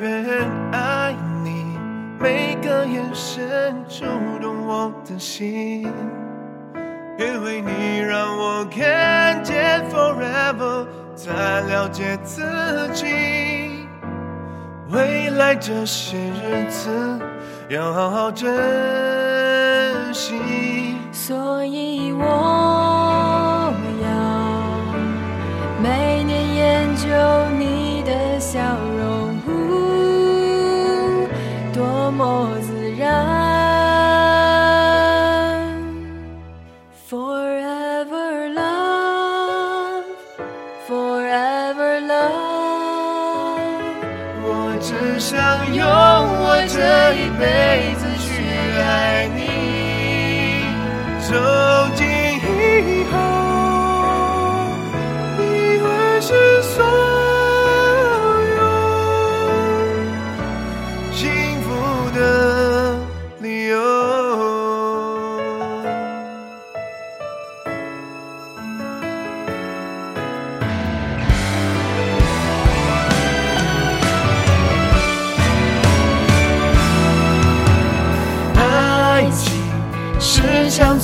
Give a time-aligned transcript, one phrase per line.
[0.00, 1.78] 越爱你
[2.18, 4.04] 每个眼神触
[4.40, 5.90] 动我的心
[7.18, 12.42] 因为你让我看见 forever 才了解自
[12.92, 13.86] 己
[14.90, 17.18] 未来这些日子
[17.68, 20.86] 要好好珍惜。
[21.10, 24.08] 所以我要
[25.82, 27.08] 每年研究
[27.58, 28.60] 你的笑
[28.98, 29.25] 容。
[32.16, 33.06] 么自然。
[37.10, 40.04] Forever love,
[40.88, 42.32] forever love。
[44.42, 44.48] 我
[44.80, 45.36] 只想
[45.74, 48.26] 用我这一辈子去
[48.80, 49.44] 爱你，
[51.20, 51.30] 走
[51.94, 52.05] 进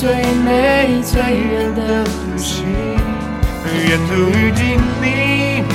[0.00, 2.64] 最美醉人的旅行，
[3.86, 5.74] 沿途遇见秘密，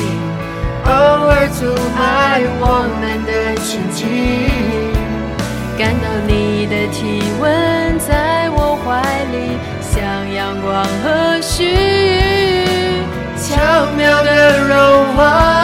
[0.83, 2.63] 偶尔阻碍我
[2.99, 3.31] 们的
[3.61, 4.01] 前进。
[5.77, 8.99] 感到你的体温在我怀
[9.31, 9.93] 里，像
[10.33, 11.61] 阳光和煦，
[13.37, 13.53] 巧
[13.95, 14.73] 妙的融
[15.15, 15.54] 化